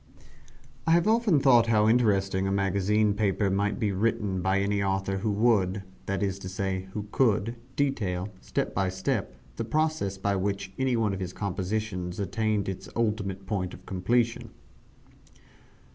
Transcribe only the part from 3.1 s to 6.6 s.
paper might be written by any author who would that is to